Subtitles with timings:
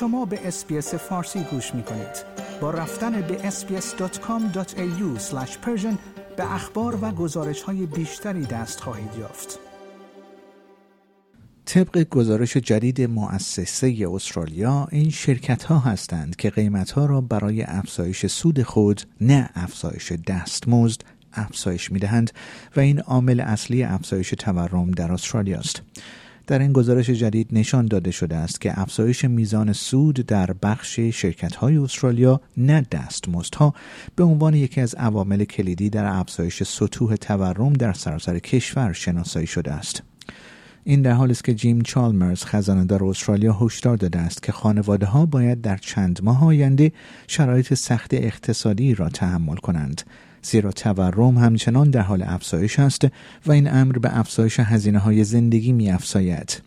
[0.00, 2.24] شما به اسپیس فارسی گوش می کنید.
[2.60, 5.20] با رفتن به sbs.com.au
[6.36, 9.58] به اخبار و گزارش های بیشتری دست خواهید یافت.
[11.64, 18.26] طبق گزارش جدید مؤسسه استرالیا این شرکت ها هستند که قیمت ها را برای افزایش
[18.26, 21.00] سود خود نه افزایش دستمزد
[21.32, 22.30] افزایش می دهند
[22.76, 25.82] و این عامل اصلی افزایش تورم در استرالیا است.
[26.48, 31.54] در این گزارش جدید نشان داده شده است که افزایش میزان سود در بخش شرکت
[31.54, 33.74] های استرالیا نه دستمزدها
[34.16, 39.72] به عنوان یکی از عوامل کلیدی در افزایش سطوح تورم در سراسر کشور شناسایی شده
[39.72, 40.02] است.
[40.84, 45.26] این در حالی است که جیم چالمرز خزاندار استرالیا هشدار داده است که خانواده ها
[45.26, 46.92] باید در چند ماه آینده
[47.26, 50.02] شرایط سخت اقتصادی را تحمل کنند
[50.42, 53.06] زیرا تورم همچنان در حال افزایش است
[53.46, 56.62] و این امر به افزایش هزینه های زندگی می افزاید.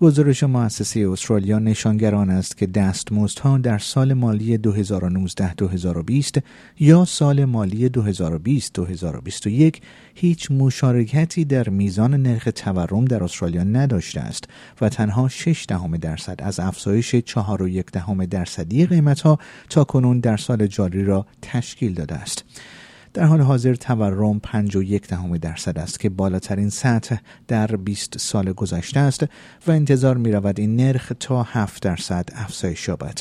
[0.00, 6.40] گزارش مؤسسه استرالیا نشانگران است که دستمزدها در سال مالی 2019-2020
[6.80, 9.80] یا سال مالی 2020-2021
[10.14, 14.44] هیچ مشارکتی در میزان نرخ تورم در استرالیا نداشته است
[14.80, 19.38] و تنها 6 دهم درصد از افزایش 4.1 دهم درصدی قیمتها
[19.70, 22.44] تا کنون در سال جاری را تشکیل داده است.
[23.16, 27.16] در حال حاضر تورم 51 دهم درصد است که بالاترین سطح
[27.48, 29.22] در 20 سال گذشته است
[29.66, 33.18] و انتظار می رود این نرخ تا 7 درصد افزایش یابد.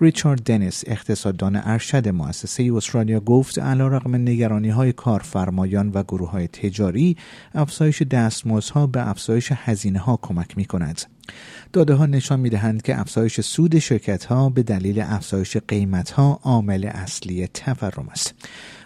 [0.00, 7.16] ریچارد دنیس اقتصاددان ارشد مؤسسه استرالیا گفت علیرغم نگرانی های کارفرمایان و گروه های تجاری
[7.54, 11.02] افزایش دستمزدها به افزایش هزینه ها کمک می کند.
[11.72, 16.40] داده ها نشان می دهند که افزایش سود شرکت ها به دلیل افزایش قیمت ها
[16.42, 18.34] عامل اصلی تورم است.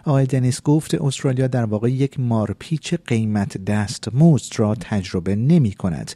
[0.04, 6.12] آقای دنیس گفت استرالیا در واقع یک مارپیچ قیمت دستمزد را تجربه نمی کند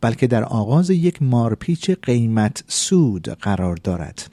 [0.00, 4.28] بلکه در آغاز یک مارپیچ قیمت سود قرار دارد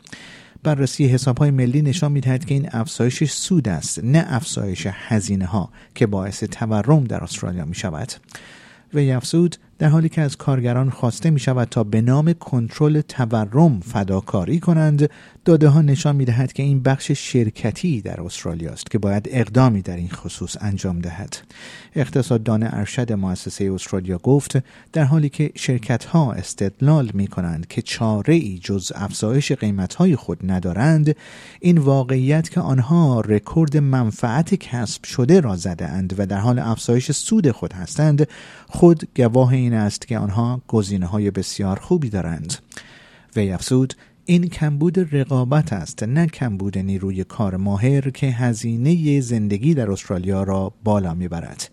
[0.63, 5.69] بررسی حساب های ملی نشان می‌دهد که این افزایش سود است نه افزایش هزینه ها
[5.95, 8.13] که باعث تورم در استرالیا می شود
[8.93, 13.79] وی افزود در حالی که از کارگران خواسته می شود تا به نام کنترل تورم
[13.79, 15.09] فداکاری کنند
[15.45, 19.81] داده ها نشان می دهد که این بخش شرکتی در استرالیا است که باید اقدامی
[19.81, 21.37] در این خصوص انجام دهد.
[21.95, 28.33] اقتصاددان ارشد مؤسسه استرالیا گفت در حالی که شرکت ها استدلال می کنند که چاره
[28.33, 31.15] ای جز افزایش قیمت های خود ندارند
[31.59, 37.11] این واقعیت که آنها رکورد منفعت کسب شده را زده اند و در حال افزایش
[37.11, 38.27] سود خود هستند
[38.67, 42.53] خود گواه این است که آنها گزینه های بسیار خوبی دارند.
[43.35, 43.93] وی افزود
[44.25, 50.73] این کمبود رقابت است نه کمبود نیروی کار ماهر که هزینه زندگی در استرالیا را
[50.83, 51.69] بالا می‌برد.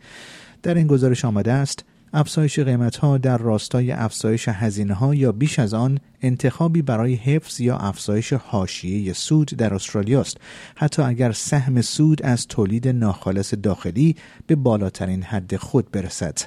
[0.63, 5.59] در این گزارش آمده است افزایش قیمت ها در راستای افزایش هزینه ها یا بیش
[5.59, 10.37] از آن انتخابی برای حفظ یا افزایش حاشیه سود در استرالیا است.
[10.77, 14.17] حتی اگر سهم سود از تولید ناخالص داخلی
[14.47, 16.39] به بالاترین حد خود برسد.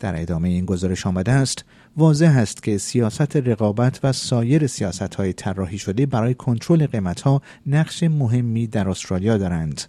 [0.00, 1.64] در ادامه این گزارش آمده است
[1.96, 7.42] واضح است که سیاست رقابت و سایر سیاست های طراحی شده برای کنترل قیمت ها
[7.66, 9.82] نقش مهمی در استرالیا دارند.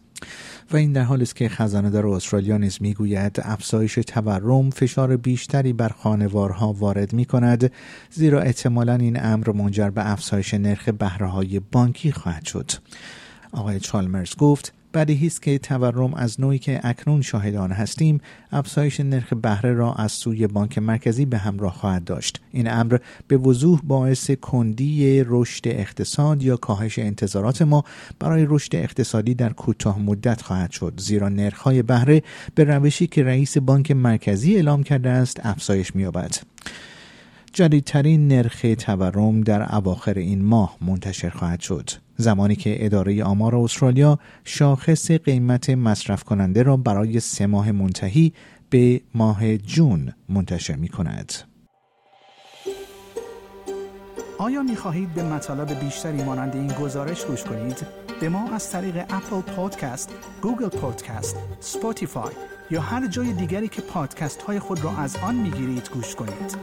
[0.71, 5.73] و این در حالی است که خزانه دار استرالیا نیز می‌گوید افزایش تورم فشار بیشتری
[5.73, 7.71] بر خانوارها وارد می کند
[8.11, 12.71] زیرا احتمالا این امر منجر به افزایش نرخ بهره های بانکی خواهد شد.
[13.51, 18.21] آقای چالمرز گفت بدیهی است که تورم از نوعی که اکنون شاهدان هستیم
[18.51, 22.41] افزایش نرخ بهره را از سوی بانک مرکزی به همراه خواهد داشت.
[22.51, 22.97] این امر
[23.27, 27.83] به وضوح باعث کندی رشد اقتصاد یا کاهش انتظارات ما
[28.19, 32.23] برای رشد اقتصادی در کوتاه مدت خواهد شد زیرا نرخ‌های بهره
[32.55, 36.35] به روشی که رئیس بانک مرکزی اعلام کرده است افزایش می‌یابد.
[37.53, 41.89] جدیدترین نرخ تورم در اواخر این ماه منتشر خواهد شد.
[42.17, 48.33] زمانی که اداره آمار استرالیا شاخص قیمت مصرف کننده را برای سه ماه منتهی
[48.69, 51.33] به ماه June منتشر می کند.
[54.39, 57.87] آیا می خواهید به مطالب بیشتری مانند این گزارش گوش کنید؟
[58.21, 62.33] به ما از طریق Apple Podcast، Google Podcast، Spotify
[62.71, 66.57] یا هر جای دیگری که پادکست های خود را از آن می گیرید گوش کنید.